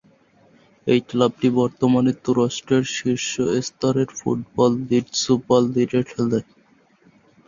এই 0.87 0.99
ক্লাবটি 1.09 1.47
বর্তমানে 1.59 2.11
তুরস্কের 2.23 2.83
শীর্ষ 2.95 3.31
স্তরের 3.67 4.09
ফুটবল 4.17 4.71
লীগ 4.89 5.05
সুপার 5.21 5.61
লীগে 5.73 6.01
খেলে। 6.11 6.39